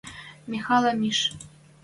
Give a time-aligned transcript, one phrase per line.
[0.49, 1.19] Михӓлӓ миш.